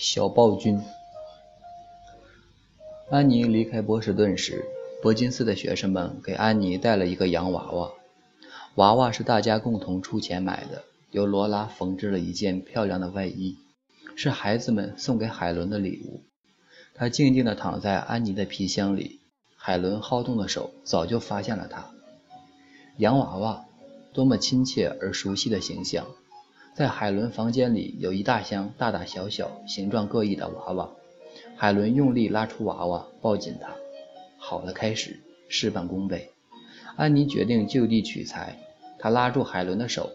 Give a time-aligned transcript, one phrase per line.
[0.00, 0.80] 小暴君。
[3.10, 4.64] 安妮离开波士顿时，
[5.02, 7.90] 伯金斯的学生们给安妮带了一个洋娃娃。
[8.76, 13.56] 娃娃是大家共同出钱买的，由罗拉缝制了一件漂亮的外衣，
[14.14, 16.22] 是孩子们送给海伦的礼物。
[16.94, 19.18] 他静静地躺在安妮的皮箱里，
[19.56, 21.90] 海伦好动的手早就发现了他。
[22.98, 23.64] 洋娃娃，
[24.12, 26.06] 多么亲切而熟悉的形象！
[26.78, 30.88] 在海伦房间里有一大箱大大小小、形状各异的娃娃。
[31.56, 33.70] 海伦用力拉出娃娃，抱紧它。
[34.36, 36.30] 好的开始，事半功倍。
[36.94, 38.56] 安妮决定就地取材，
[38.96, 40.08] 她拉住海伦的手，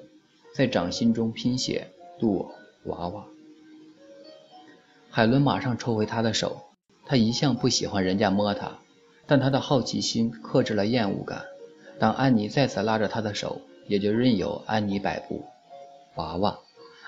[0.56, 1.88] 在掌心中拼写
[2.18, 2.50] “杜
[2.86, 3.26] 娃娃”。
[5.12, 6.62] 海伦马上抽回她的手。
[7.06, 8.80] 她一向不喜欢人家摸她，
[9.26, 11.44] 但她的好奇心克制了厌恶感。
[12.00, 13.60] 当安妮再次拉着她的手，
[13.90, 15.44] 也就任由安妮摆布。
[16.16, 16.60] 娃娃，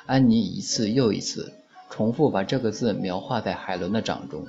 [0.08, 1.54] 安妮一次又一次
[1.90, 4.48] 重复把这个字描画在海伦的掌中，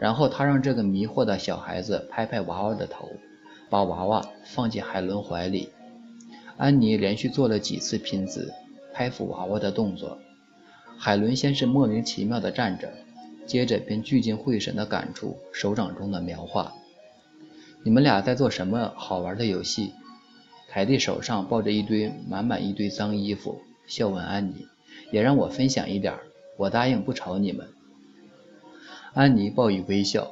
[0.00, 3.08] 然后她让这个迷惑的小孩子拍拍娃娃的头，
[3.70, 5.68] 把娃娃放进海伦怀里。
[6.56, 8.52] 安妮连续做了几次拼字、
[8.92, 10.18] 拍抚娃娃的动作。
[10.98, 12.92] 海伦先是莫名其妙地站着，
[13.46, 16.72] 接着便聚精会神地感触手掌中的描画。
[17.84, 19.92] 你们俩在做什么好玩的游戏？
[20.68, 23.60] 凯蒂手上抱着一堆满满一堆脏衣服。
[23.86, 24.68] 笑问安妮，
[25.10, 26.18] 也让我分享一点
[26.56, 27.68] 我答应不吵你们。
[29.12, 30.30] 安妮报以微笑。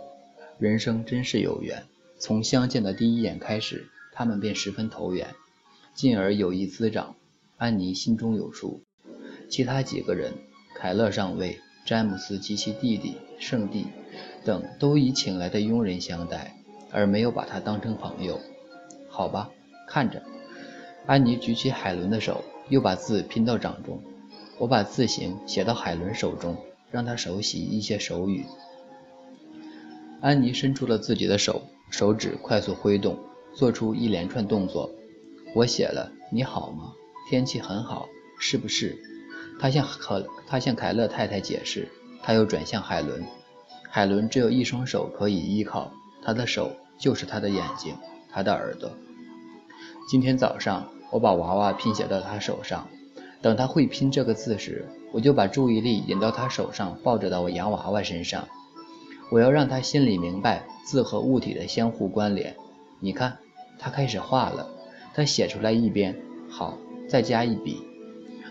[0.59, 1.87] 人生真是有缘，
[2.21, 5.35] 从相见的第一眼开始，他们便十分投缘，
[5.93, 7.17] 进而友谊滋长。
[7.57, 8.83] 安妮心中有数。
[9.49, 10.33] 其他几个人，
[10.77, 13.87] 凯勒上尉、詹姆斯及其弟弟圣地
[14.45, 16.57] 等，都以请来的佣人相待，
[16.93, 18.41] 而没有把他当成朋友。
[19.09, 19.51] 好吧，
[19.89, 20.23] 看着。
[21.07, 22.45] 安妮举起海伦的手。
[22.73, 24.03] 又把字拼到掌中，
[24.57, 26.57] 我把字形写到海伦手中，
[26.91, 28.47] 让她熟悉一些手语。
[30.23, 33.19] 安妮伸出了自己的手，手指快速挥动，
[33.53, 34.91] 做出一连串动作。
[35.55, 36.95] 我写了：“你好吗？
[37.29, 38.09] 天气很好，
[38.41, 38.97] 是不是？”
[39.61, 41.87] 她向可她向凯勒太太解释，
[42.23, 43.23] 她又转向海伦。
[43.91, 45.93] 海伦只有一双手可以依靠，
[46.23, 47.95] 她的手就是她的眼睛，
[48.31, 48.91] 她的耳朵。
[50.09, 50.89] 今天早上。
[51.13, 52.89] 我把娃娃拼写到他手上，
[53.43, 58.49] 等他会拼这个字时，我就把注意力引到他手上抱着的我洋娃娃身上。
[59.31, 62.57] 我要让他心里明白字和物体的相互关联。
[62.99, 63.37] 你看，
[63.79, 64.67] 他开始画了。
[65.15, 66.17] 他写出来一边，
[66.49, 67.83] 好，再加一笔。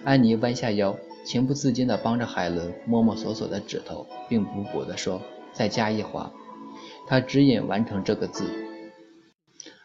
[0.03, 0.95] 安妮弯下腰，
[1.25, 5.19] 情不自禁地帮着海伦摸摸索索的指头，并补补地说
[5.53, 6.31] ：“再加一划。”
[7.07, 8.70] 他指引完成这个字。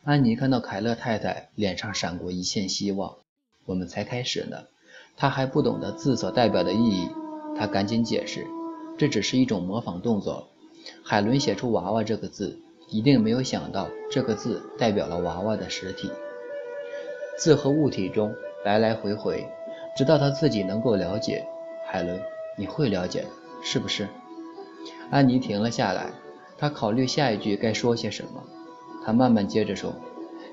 [0.06, 3.16] 安妮看到凯勒太太脸上闪过一线希望。
[3.64, 4.56] 我们才开始呢，
[5.16, 7.08] 她还不懂得字所代表的意义。
[7.58, 8.46] 她赶紧解释，
[8.96, 10.46] 这只是一种模仿动作。
[11.02, 12.56] 海伦写出“娃娃”这个字，
[12.88, 16.08] 一定没有想到这个字代表了娃娃的实体。
[17.36, 18.32] 字和物体中
[18.64, 19.44] 来来回回，
[19.96, 21.44] 直到他自己能够了解。
[21.88, 22.22] 海伦，
[22.56, 23.28] 你会了解的，
[23.60, 24.06] 是不是？
[25.10, 26.12] 安妮停了下来，
[26.56, 28.44] 她考虑下一句该说些什么。
[29.04, 29.92] 他慢慢接着说：“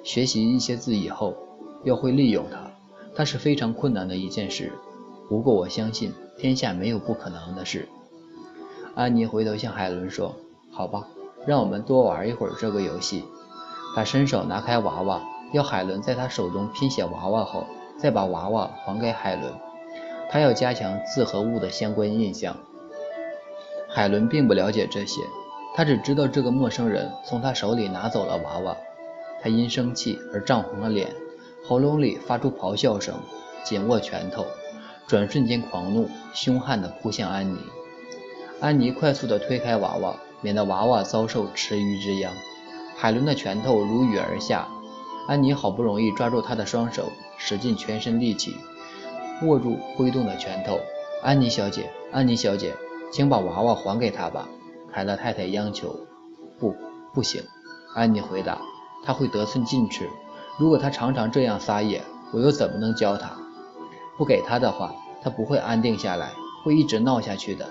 [0.03, 1.35] 学习一些字以后，
[1.83, 2.71] 要会利用它，
[3.15, 4.71] 它是非常困难的一件事。
[5.29, 7.87] 不过我相信天下没有不可能的事。”
[8.95, 10.35] 安妮回头向海伦说
[10.71, 11.07] ：“好吧，
[11.47, 13.23] 让我们多玩一会儿这个游戏。”
[13.95, 15.21] 他伸手拿开娃娃，
[15.51, 17.65] 要海伦在他手中拼写娃娃后，
[17.97, 19.53] 再把娃娃还给海伦。
[20.29, 22.57] 他要加强字和物的相关印象。
[23.87, 25.21] 海伦并不了解这些。
[25.75, 28.77] 他只知道这个陌生人从他手里拿走了娃娃，
[29.41, 31.11] 他因生气而涨红了脸，
[31.67, 33.15] 喉咙里发出咆哮声，
[33.63, 34.45] 紧握拳头，
[35.07, 37.57] 转瞬间狂怒，凶悍地扑向安妮。
[38.59, 42.31] 安妮快速地推开娃娃，免得娃娃遭受池鱼之殃。
[42.95, 44.67] 海伦的拳头如雨而下，
[45.27, 48.55] 安妮好不容易抓住他的双手，使尽全身力气
[49.41, 50.79] 握住挥动的拳头。
[51.23, 52.73] 安妮小姐，安妮小姐，
[53.11, 54.47] 请把娃娃还给他吧。
[54.93, 55.95] 凯勒太太央求
[56.59, 56.75] ：“不，
[57.13, 57.41] 不行。”
[57.95, 58.59] 安妮回答
[59.03, 60.09] ：“他会得寸进尺。
[60.57, 63.31] 如果他常常这样撒野，我又怎么能教他？
[64.17, 64.93] 不给他的话，
[65.23, 66.31] 他不会安定下来，
[66.63, 67.67] 会一直闹下去的。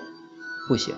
[0.68, 0.94] 不行。”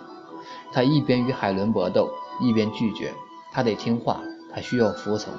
[0.73, 2.11] 他一边与海伦搏斗，
[2.41, 3.12] 一边拒绝
[3.53, 4.20] ：“他得听话，
[4.53, 5.32] 他需要服从。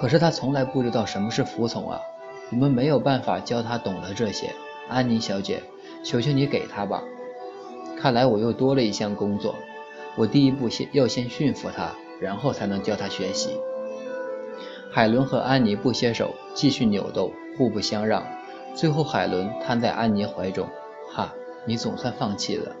[0.00, 2.00] 可是他从来不知道什么是服从啊！
[2.50, 4.54] 我们没有办法教他懂得这些。
[4.88, 5.62] 安妮小姐，
[6.04, 7.02] 求求你给他吧。”
[8.04, 9.54] 看来我又多了一项工作。
[10.14, 13.56] 我第一步先要先驯服他，然后才能教他学习。
[14.92, 18.22] 海伦和安妮不携手，继续扭斗，互不相让。
[18.74, 20.68] 最后，海伦瘫在安妮怀中。
[21.14, 21.32] 哈，
[21.64, 22.76] 你总算放弃了。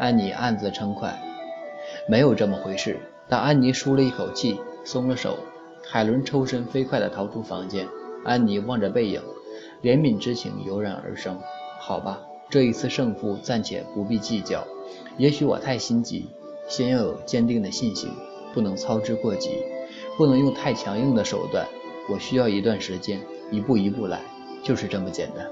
[0.00, 1.20] 安妮暗自称快。
[2.08, 2.98] 没有这么回事。
[3.28, 5.36] 当安妮舒了一口气，松了手，
[5.86, 7.86] 海伦抽身飞快地逃出房间。
[8.24, 9.20] 安妮望着背影，
[9.82, 11.38] 怜悯之情油然而生。
[11.78, 12.22] 好吧，
[12.52, 14.62] 这一次胜负暂且不必计较。
[15.16, 16.26] 也许我太心急，
[16.68, 18.10] 先要有坚定的信心，
[18.52, 19.62] 不能操之过急，
[20.18, 21.66] 不能用太强硬的手段。
[22.10, 23.18] 我需要一段时间，
[23.50, 24.20] 一步一步来，
[24.62, 25.46] 就是这么简单。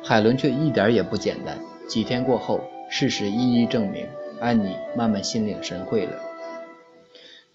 [0.00, 1.58] 海伦却一点也不简单。
[1.88, 4.06] 几天过后，事实一一证明，
[4.38, 6.12] 安妮慢慢心领神会了。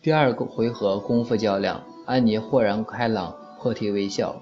[0.01, 4.41] 第二个回合功夫较量，安妮豁然开朗，破涕为笑。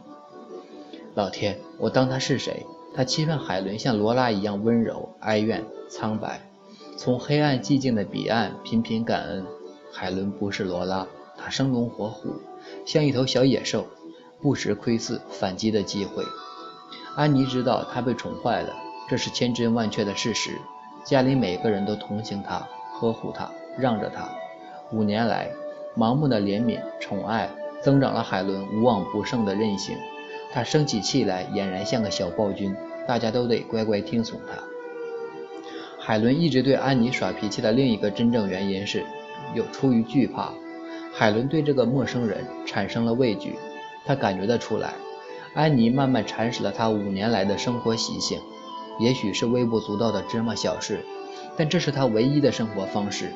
[1.13, 2.65] 老天，我当他是谁？
[2.93, 6.41] 他期盼海伦像罗拉一样温柔、哀怨、苍白，
[6.97, 9.45] 从黑暗寂静的彼岸频频感恩。
[9.93, 11.07] 海伦不是罗拉，
[11.37, 12.35] 她生龙活虎，
[12.85, 13.85] 像一头小野兽，
[14.41, 16.23] 不时窥伺反击的机会。
[17.15, 18.73] 安妮知道她被宠坏了，
[19.09, 20.51] 这是千真万确的事实。
[21.03, 24.29] 家里每个人都同情她，呵护她，让着她。
[24.91, 25.49] 五年来，
[25.97, 27.49] 盲目的怜悯、宠爱，
[27.81, 29.97] 增长了海伦无往不胜的韧性。
[30.53, 32.75] 他生起气来，俨然像个小暴君，
[33.07, 34.61] 大家都得乖乖听从他。
[35.99, 39.03] 海伦一直对安妮耍脾气的另一个真正原因是，
[39.53, 40.51] 有出于惧怕。
[41.13, 43.55] 海伦对这个陌生人产生了畏惧，
[44.05, 44.93] 她感觉得出来。
[45.53, 48.39] 安妮慢慢蚕食了她五年来的生活习性，
[48.99, 50.99] 也许是微不足道的芝麻小事，
[51.57, 53.29] 但这是她唯一的生活方式。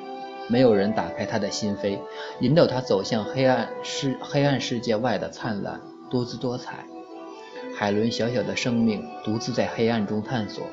[0.47, 1.99] 没有人打开她的心扉，
[2.39, 5.79] 引导她走向黑暗世黑暗世界外的灿烂
[6.09, 6.85] 多姿多彩。
[7.77, 10.65] 海伦小小的生命独自在黑暗中探索，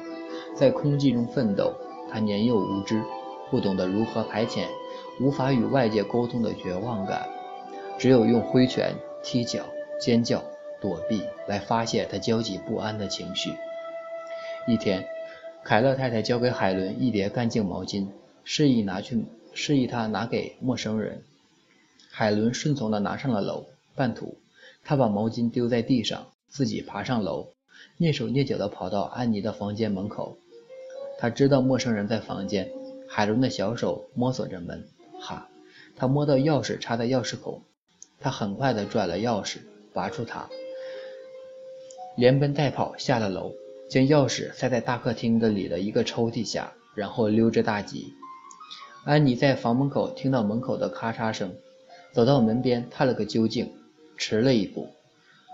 [0.56, 1.74] 在空寂中奋斗。
[2.10, 3.02] 她年幼无知，
[3.50, 4.66] 不懂得如何排遣
[5.20, 7.28] 无法与外界沟通的绝望感，
[7.98, 9.64] 只有用挥拳、踢脚、
[10.00, 10.42] 尖叫。
[10.80, 13.52] 躲避来发泄他焦急不安的情绪。
[14.66, 15.06] 一天，
[15.62, 18.08] 凯勒太太交给海伦一叠干净毛巾，
[18.42, 21.22] 示意拿去，示意他拿给陌生人。
[22.10, 23.66] 海伦顺从地拿上了楼。
[23.94, 24.34] 半途，
[24.82, 27.48] 他把毛巾丢在地上，自己爬上楼，
[27.98, 30.36] 蹑手蹑脚地跑到安妮的房间门口。
[31.18, 32.70] 他知道陌生人在房间。
[33.08, 34.88] 海伦的小手摸索着门，
[35.20, 35.48] 哈，
[35.96, 37.62] 他摸到钥匙插在钥匙孔，
[38.20, 39.58] 他很快地转了钥匙，
[39.92, 40.48] 拔出它。
[42.16, 43.52] 连奔带跑下了楼，
[43.90, 48.14] 将钥匙塞在大客厅的里的一个抽屉下，然后溜之大吉。
[49.04, 51.54] 安妮在房门口听到门口的咔嚓声，
[52.12, 53.70] 走到门边探了个究竟，
[54.16, 54.88] 迟了一步。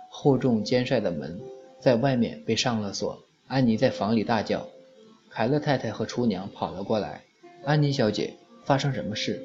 [0.08, 1.40] 厚重坚帅的门
[1.81, 3.22] 在外面被上了锁。
[3.46, 4.69] 安妮在房里大叫，
[5.31, 7.22] 凯勒太太和厨娘跑了过来。
[7.64, 8.34] 安妮小姐，
[8.64, 9.43] 发生什么事？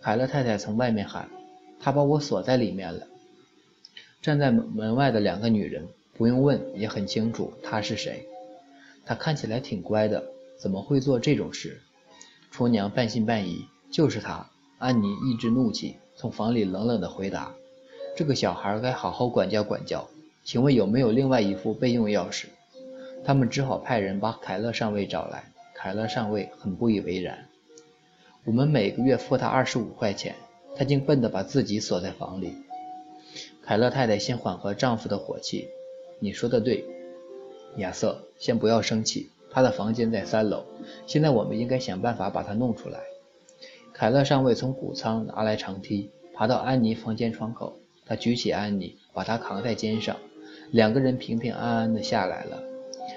[0.00, 1.28] 凯勒太太从外面喊
[1.80, 3.06] ：“他把我锁在里面了。”
[4.22, 5.88] 站在门外的两个女人。
[6.14, 8.28] 不用问也很清楚他是谁。
[9.04, 10.22] 他看起来挺乖的，
[10.58, 11.80] 怎么会做这种事？
[12.50, 14.46] 厨娘半信半疑：“就是他。”
[14.78, 17.54] 安妮抑制怒气，从房里冷冷地回答
[18.14, 20.08] ：“这个小孩该好好管教管教。
[20.44, 22.46] 请问有没有另外一副备用钥匙？”
[23.24, 25.44] 他们只好派人把凯勒上尉找来。
[25.74, 27.46] 凯勒上尉很不以为然
[28.44, 30.34] ：“我们每个月付他二十五块钱，
[30.74, 32.54] 他竟笨得把自己锁在房里。”
[33.62, 35.68] 凯勒太太先缓和丈夫的火气。
[36.18, 36.84] 你说的对，
[37.76, 39.30] 亚瑟，先不要生气。
[39.50, 40.64] 他的房间在三楼，
[41.06, 43.00] 现在我们应该想办法把他弄出来。
[43.92, 47.76] 凯勒上尉从谷仓拿来长梯，爬到安妮房间窗口，
[48.12, 50.14] 他举起安妮，把她扛在肩上，
[50.70, 52.62] 两个人平平安安的下来了。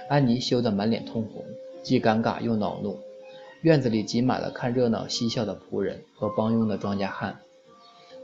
[0.07, 1.43] 安妮羞得满脸通红，
[1.83, 2.97] 既尴尬又恼怒。
[3.61, 7.37] 院子里挤满了看热闹嬉笑的仆人和帮佣的庄稼汉，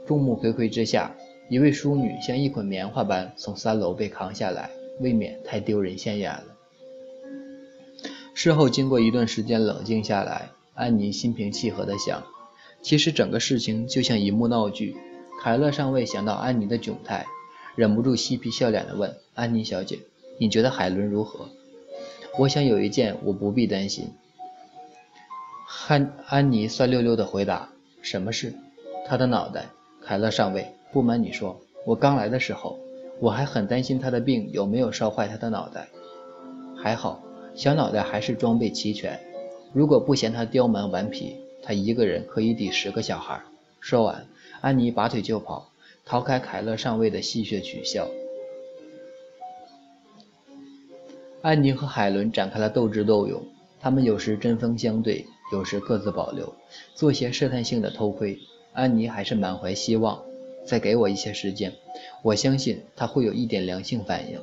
[0.06, 1.14] 众目睽睽之下。
[1.50, 6.44] 一位淑女像一捆棉花般从三楼被扛下来，未免太丢人现眼了。
[8.32, 12.22] 事后经过一段时间冷静下来，安妮心平气和地想：
[12.80, 14.96] 其实整个事情就像一幕闹剧。
[15.42, 17.26] 凯勒上尉想到安妮的窘态，
[17.74, 19.98] 忍不住嬉皮笑脸地问：“安妮小姐，
[20.38, 21.48] 你觉得海伦如何？”
[22.38, 24.12] 我想有一件我不必担心。
[25.88, 27.70] 安安妮酸溜溜地回答
[28.02, 28.54] ：“什么事？”
[29.04, 29.66] 他的脑袋。
[30.00, 30.64] 凯勒上尉。
[30.92, 32.78] 不瞒你说，我刚来的时候，
[33.18, 35.88] 我还很担心他的病有没有烧坏他的脑袋。
[36.76, 37.20] 还好，
[37.56, 39.18] 小脑袋还是装备齐全。
[39.72, 41.34] 如果不嫌他刁蛮顽皮，
[41.64, 43.40] 他一个人可以抵十个小孩。
[43.80, 44.24] 说完，
[44.62, 45.68] 安妮拔腿就跑，
[46.06, 48.08] 逃开凯勒上尉的戏谑取笑。
[51.42, 53.44] 安妮和海伦展开了斗智斗勇，
[53.80, 56.54] 他们有时针锋相对，有时各自保留，
[56.94, 58.38] 做些试探性的偷窥。
[58.72, 60.22] 安妮还是满怀希望。
[60.64, 61.72] 再给我一些时间，
[62.22, 64.40] 我相信他会有一点良性反应。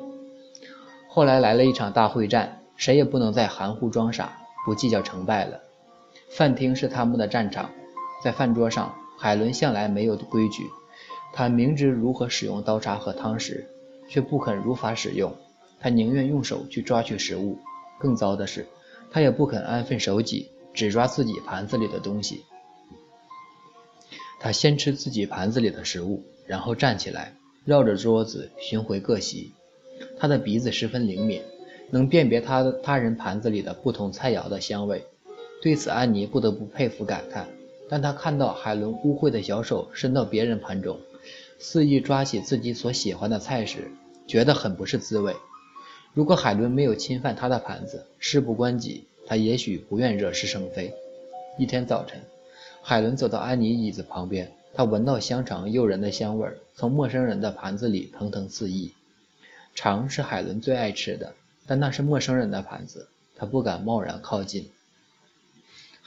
[1.07, 5.61] 后来来了一场大会战，谁也不能再含糊装傻，不计较成败了。
[6.29, 7.69] 饭厅是他们的战场，
[8.21, 10.63] 在饭桌上，海伦向来没有规矩。
[11.33, 13.65] 他明知如何使用刀叉和汤匙，
[14.07, 15.35] 却不肯如法使用。
[15.79, 17.57] 他宁愿用手去抓取食物，
[17.99, 18.65] 更糟的是，
[19.11, 22.43] 他也不肯安分守己，只抓自己盘子里的东西。
[24.39, 27.35] 他先吃自己盘子里的食物，然后站起来，
[27.65, 29.53] 绕着桌子巡回各席。
[30.17, 31.41] 他的鼻子十分灵敏，
[31.91, 35.05] 能辨别他他人盘子里的不同菜肴的香味。
[35.61, 37.47] 对此，安妮不得不佩服感叹。
[37.89, 40.99] 当他看到海伦污秽的小手伸到别人盘中，
[41.57, 43.91] 肆意抓起自己所喜欢的菜时，
[44.27, 45.35] 觉得很不是滋味。
[46.13, 50.93] 如果海伦没有侵犯他的盘子，事不关己，他也许不愿惹是生非。
[51.57, 52.21] 一天早晨，
[52.83, 58.93] 海伦走到安妮椅子旁边，他闻到香肠诱人的香味从陌生人的盘子里腾腾四溢。
[59.73, 61.33] 肠是海伦最爱吃的，
[61.65, 64.69] 但那是陌生人的盘子，他不敢贸然靠近。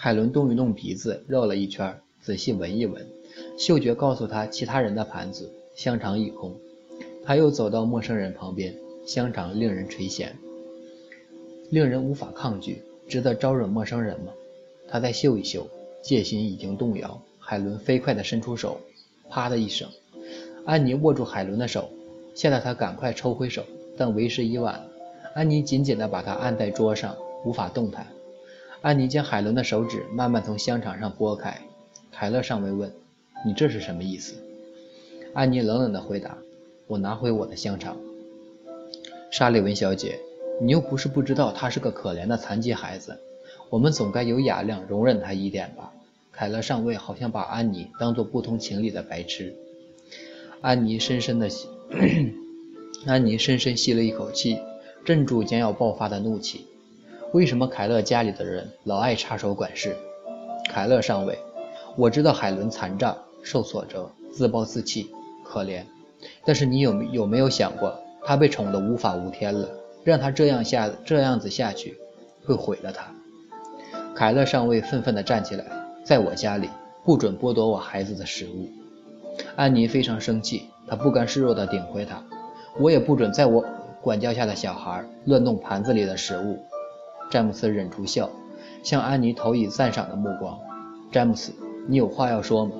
[0.04, 3.06] 海伦动一动鼻子，绕了一圈，仔细闻一闻，
[3.56, 6.52] 嗅觉告诉他其他人的盘子香肠已空。
[7.24, 8.74] 他又走到陌生人旁边，
[9.06, 10.30] 香肠令人垂涎，
[11.70, 14.32] 令人无法抗拒，值得招惹陌生人吗？
[14.88, 15.68] 他再嗅一嗅，
[16.02, 17.22] 戒心已经动摇。
[17.38, 18.80] 海伦飞快地伸出手，
[19.30, 19.88] 啪的一声，
[20.64, 21.88] 安妮握住海伦的手，
[22.34, 23.64] 吓得他赶快抽回手，
[23.96, 24.84] 但为时已晚。
[25.36, 28.04] 安妮紧紧地把他按在桌上，无法动弹。
[28.82, 31.60] 安妮将海伦的手指慢慢从香肠上拨开。
[32.10, 32.92] 凯勒上尉问
[33.46, 34.34] ：“你这是什么意思？”
[35.32, 36.36] 安妮冷冷地回答
[36.88, 37.96] ：“我拿回我的香肠。”
[39.30, 40.18] 莎莉文小姐，
[40.60, 43.20] 你又不是不知道他是个可怜的残疾孩子，
[43.70, 45.92] 我们总该有雅量，容忍他一点吧？
[46.32, 49.54] 凯勒上尉好像把安妮当作不通情理的白痴。
[50.60, 51.68] 安妮深深的吸，
[53.06, 54.58] 安妮深深吸了一口气，
[55.04, 56.66] 镇住将要爆发的怒气。
[57.32, 59.96] 为什么凯勒家里的人老爱插手管事？
[60.68, 61.38] 凯勒上尉，
[61.96, 65.10] 我知道海伦残障、受挫折、自暴自弃、
[65.42, 65.82] 可怜，
[66.44, 69.66] 但是你有有没有想过，他被宠得无法无天了，
[70.04, 71.96] 让他这样下这样子下去，
[72.44, 73.06] 会毁了他。
[74.14, 75.64] 凯勒上尉愤愤地站起来，
[76.04, 76.68] 在我家里
[77.02, 78.68] 不准剥夺我孩子的食物。
[79.56, 82.22] 安妮非常生气，她不甘示弱地顶回他，
[82.78, 83.64] 我也不准在我
[84.02, 86.58] 管教下的小孩乱动盘子里的食物。
[87.32, 88.28] 詹姆斯忍住笑，
[88.82, 90.58] 向安妮投以赞赏的目光。
[91.10, 91.50] 詹姆斯，
[91.88, 92.72] 你有话要说吗？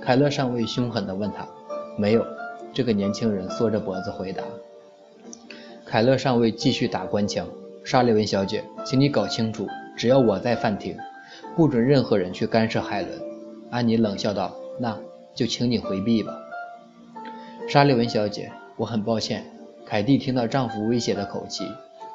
[0.00, 1.46] 凯勒上尉凶狠地问他。
[1.98, 2.24] 没有。
[2.72, 4.42] 这个年轻人缩着脖子回答。
[5.84, 7.46] 凯勒上尉继续打官腔。
[7.84, 10.96] 沙利文小姐，请你搞清楚，只要我在饭厅，
[11.54, 13.12] 不准任何人去干涉海伦。
[13.70, 14.54] 安妮冷笑道。
[14.80, 14.98] 那
[15.34, 16.34] 就请你回避吧。
[17.68, 19.44] 沙利文小姐，我很抱歉。
[19.84, 21.66] 凯蒂听到丈夫威胁的口气，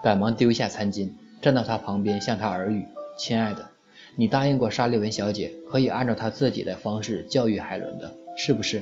[0.01, 1.11] 赶忙丢下餐巾。
[1.41, 2.85] 站到他旁边，向他耳语
[3.17, 3.69] ：“亲爱的，
[4.15, 8.81] 你答应过沙利文小姐，可以按照她自己的方式教育海伦的，是不是？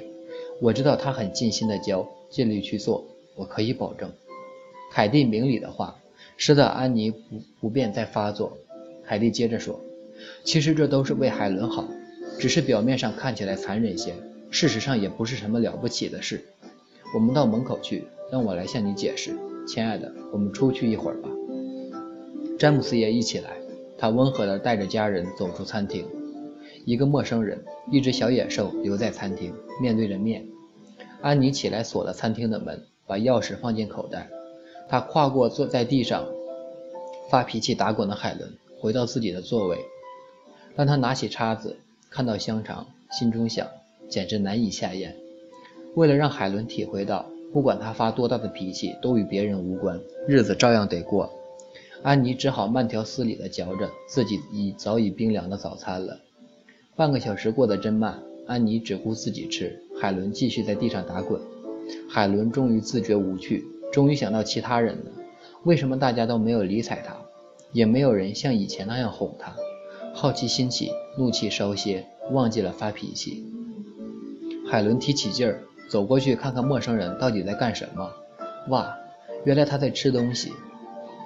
[0.61, 4.09] 我知道她很尽心的教，尽力去做，我可以保证。”
[4.91, 5.95] 凯蒂明理的话，
[6.37, 7.19] 使得安妮不
[7.59, 8.57] 不便再发作。
[9.05, 9.79] 凯蒂接着说
[10.45, 11.85] ：“其实这都是为海伦好，
[12.39, 14.13] 只是表面上看起来残忍些，
[14.49, 16.41] 事实上也不是什么了不起的事。
[17.13, 19.35] 我们到门口去，让我来向你解释，
[19.67, 21.29] 亲爱的，我们出去一会儿吧。”
[22.57, 23.49] 詹姆斯也一起来，
[23.97, 26.05] 他温和地带着家人走出餐厅。
[26.85, 30.45] 一个陌生人，一只小野兽留在餐厅，面对着面。
[31.21, 34.29] 安妮起来锁了餐厅的门，把钥匙放进口袋。
[34.87, 36.25] 她跨过坐在地上
[37.29, 39.79] 发脾气打滚的海伦，回到自己的座位。
[40.75, 41.75] 当他拿起叉子，
[42.09, 43.67] 看到香肠，心中想：
[44.07, 45.15] 简直难以下咽。
[45.95, 51.29] 为了让海伦体会到，不管他发多大的脾气，都与别人无关，日子照样得过。
[52.05, 56.19] 安妮只好慢条斯理地嚼着自己已早已冰凉的早餐了。
[56.95, 61.41] 半个小时过得真慢，安妮只顾自己吃，海伦继续在地上打滚。
[62.07, 65.11] 海伦终于自觉无趣，终于想到其他人了。
[65.63, 67.17] 为什么大家都没有理睬他，
[67.71, 69.55] 也没有人像以前那样哄他？
[70.13, 73.43] 好奇心起，怒气稍歇，忘记了发脾气。
[74.69, 78.11] 海伦提起劲儿，走过去看看陌生人到底在干什么。
[78.69, 78.95] 哇，
[79.43, 80.51] 原来他在吃东西。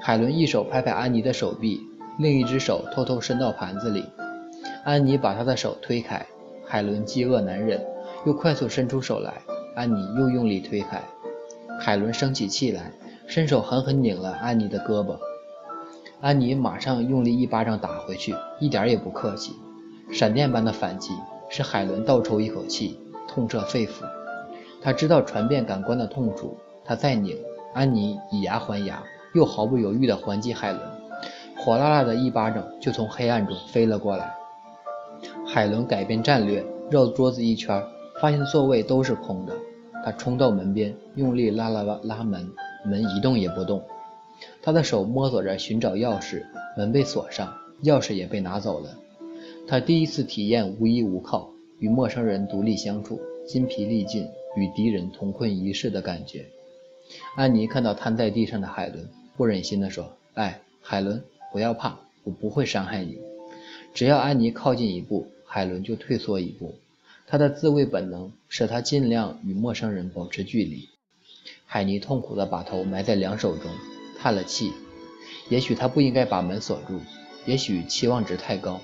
[0.01, 1.81] 海伦一手拍拍安妮的手臂，
[2.17, 4.05] 另一只手偷偷伸到盘子里。
[4.85, 6.25] 安妮把她的手推开，
[6.65, 7.85] 海伦饥饿难忍，
[8.25, 9.33] 又快速伸出手来。
[9.75, 11.01] 安妮又用力推开，
[11.79, 12.91] 海伦生起气来，
[13.27, 15.17] 伸手狠狠拧了安妮的胳膊。
[16.21, 19.53] 安妮马上用力一巴掌打回去，一点也不客气。
[20.11, 21.11] 闪电般的反击
[21.49, 24.05] 使海伦倒抽一口气，痛彻肺腑。
[24.81, 27.37] 他知道传遍感官的痛楚，他再拧，
[27.73, 29.03] 安妮以牙还牙。
[29.33, 30.81] 又毫不犹豫地还击海伦，
[31.57, 34.33] 火辣辣的一巴掌就从黑暗中飞了过来。
[35.45, 37.83] 海伦改变战略，绕桌子一圈，
[38.19, 39.53] 发现座位都是空的。
[40.03, 42.49] 他冲到门边，用力拉了拉拉门，
[42.85, 43.83] 门一动也不动。
[44.61, 46.43] 他的手摸索着寻找钥匙，
[46.77, 48.89] 门被锁上，钥匙也被拿走了。
[49.67, 56.45] 他第一次体验无依无靠，与陌生人独立相处，筋疲力尽，与敌人同困一室的感觉。
[57.35, 63.17] 安妮看到瘫在地上的海伦，不忍心地说：“哎，海伦，不要怕，我不会伤害你。”
[63.93, 66.75] 只要安妮靠近一步，海伦就退缩一步。
[67.25, 70.89] 她的自卫本能使她尽量与陌生人保持距离。
[71.65, 73.71] 海尼痛苦地把头埋在两手中，
[74.17, 74.71] 叹了气。
[75.49, 76.99] 也许他不应该把门锁住，
[77.45, 78.79] 也许期望值太高。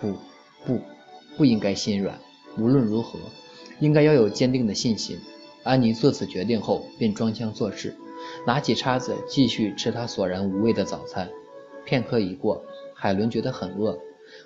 [0.00, 0.16] 不，
[0.64, 0.80] 不，
[1.36, 2.18] 不应该心软。
[2.58, 3.18] 无论如何，
[3.78, 5.18] 应该要有坚定的信心。
[5.64, 7.94] 安妮做此决定后，便装腔作势，
[8.46, 11.28] 拿起叉子继续吃她索然无味的早餐。
[11.84, 12.64] 片刻已过，
[12.94, 13.98] 海伦觉得很饿。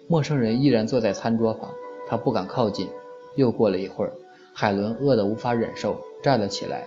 [0.08, 1.70] 陌生人依然坐在餐桌旁，
[2.06, 2.88] 她不敢靠近。
[3.34, 4.12] 又过了一会儿，
[4.54, 6.86] 海伦饿得无法忍受，站了起来，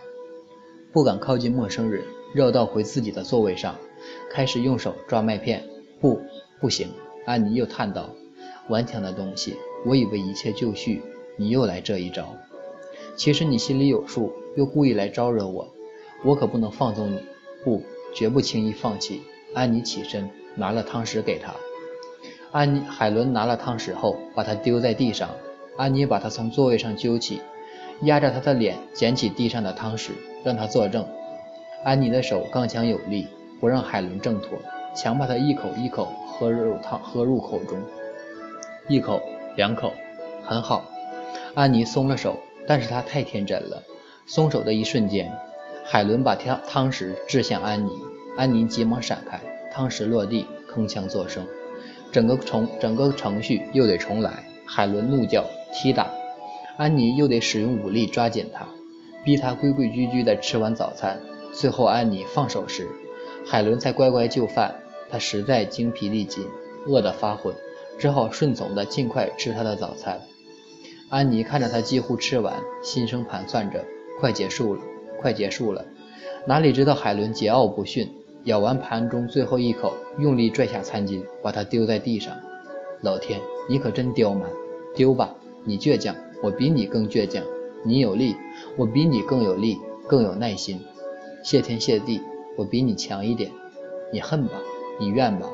[0.91, 3.75] 不敢靠近陌生人，绕道回自己的座位上，
[4.31, 5.63] 开始用手抓麦片。
[5.99, 6.19] 不，
[6.59, 6.87] 不行！
[7.25, 8.09] 安妮又叹道
[8.69, 9.55] ：“顽强的东西，
[9.85, 11.01] 我以为一切就绪，
[11.37, 12.35] 你又来这一招。
[13.15, 15.67] 其实你心里有数，又故意来招惹我，
[16.23, 17.19] 我可不能放纵你。
[17.63, 17.81] 不，
[18.13, 19.21] 绝不轻易放弃。”
[19.53, 21.53] 安妮起身，拿了汤匙给他。
[22.51, 25.29] 安妮海伦拿了汤匙后，把它丢在地上。
[25.75, 27.41] 安妮把他从座位上揪起，
[28.01, 30.11] 压着他的脸，捡起地上的汤匙，
[30.43, 31.05] 让他坐正。
[31.83, 33.27] 安妮的手刚强有力，
[33.59, 34.59] 不让海伦挣脱，
[34.95, 37.79] 强把他一口一口喝入汤，喝入口中。
[38.87, 39.21] 一口，
[39.55, 39.93] 两口，
[40.43, 40.85] 很好。
[41.55, 42.37] 安妮松了手，
[42.67, 43.83] 但是他太天真了。
[44.25, 45.31] 松手的一瞬间，
[45.85, 47.89] 海伦把汤汤匙掷向安妮，
[48.37, 49.39] 安妮急忙闪开，
[49.71, 51.45] 汤匙落地，铿锵作声。
[52.11, 56.07] 整个重整个程序又得重来，海伦怒叫踢打，
[56.77, 58.67] 安妮又得使用武力抓紧他，
[59.23, 61.19] 逼他规规矩矩地吃完早餐。
[61.51, 62.87] 最后安妮放手时，
[63.45, 64.75] 海伦才乖乖就范。
[65.11, 66.45] 他实在精疲力尽，
[66.85, 67.55] 饿得发昏，
[67.97, 70.21] 只好顺从地尽快吃他的早餐。
[71.09, 73.83] 安妮看着他几乎吃完，心生盘算着，
[74.19, 74.81] 快结束了，
[75.19, 75.83] 快结束了。
[76.45, 78.07] 哪里知道海伦桀骜不驯。
[78.45, 82.33] 咬完盘中最后一口，用力拽下餐巾，把它丢在地上。
[83.01, 84.49] 老天，你可真刁蛮！
[84.95, 87.43] 丢吧，你倔强，我比你更倔强；
[87.83, 88.35] 你有力，
[88.77, 90.79] 我比你更有力，更有耐心。
[91.43, 92.21] 谢天谢地，
[92.55, 93.51] 我比你强一点。
[94.13, 94.53] 你恨吧，
[94.99, 95.49] 你怨吧，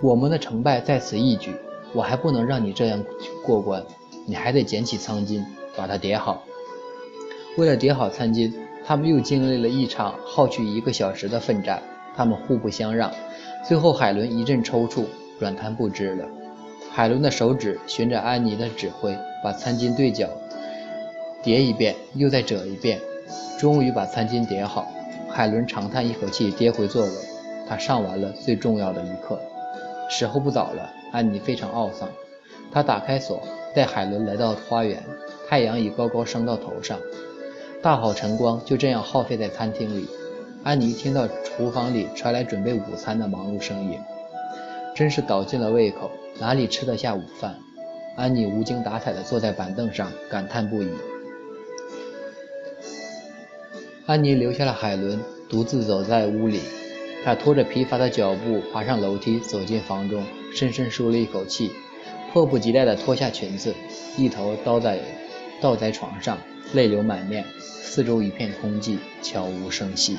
[0.00, 1.52] 我们的成败在此一举。
[1.92, 3.04] 我还不能让你这样
[3.44, 3.84] 过关，
[4.26, 5.44] 你还得捡起餐巾，
[5.76, 6.42] 把它叠好。
[7.56, 8.52] 为了叠好餐巾，
[8.84, 11.82] 他们又经历了一场耗去一个小时的奋战。
[12.16, 13.10] 他们互不相让，
[13.66, 15.06] 最后海伦一阵抽搐，
[15.38, 16.26] 软瘫不支了。
[16.90, 20.28] 海伦的手指循着安妮的指挥，把餐巾对角
[21.42, 23.00] 叠一遍，又再折一遍，
[23.58, 24.86] 终于把餐巾叠好。
[25.28, 27.10] 海伦长叹一口气，跌回座位。
[27.68, 29.40] 他上完了最重要的一课。
[30.10, 32.08] 时候不早了，安妮非常懊丧。
[32.72, 33.40] 她打开锁，
[33.74, 35.02] 带海伦来到花园。
[35.48, 36.98] 太阳已高高升到头上，
[37.82, 40.06] 大好晨光就这样耗费在餐厅里。
[40.62, 43.98] 安妮听到厨房里传来准备午餐的忙碌声音，
[44.94, 47.56] 真是倒尽了胃口，哪里吃得下午饭？
[48.16, 50.90] 安妮无精打采地坐在板凳上，感叹不已。
[54.06, 56.60] 安妮留下了海伦，独自走在屋里。
[57.24, 60.22] 她拖着疲乏的脚步爬上楼梯，走进房中，
[60.54, 61.70] 深深舒了一口气，
[62.32, 63.74] 迫不及待地脱下裙子，
[64.16, 65.00] 一头倒在
[65.60, 66.38] 倒在床上，
[66.72, 67.44] 泪流满面。
[67.58, 70.16] 四周一片空寂，悄无声息。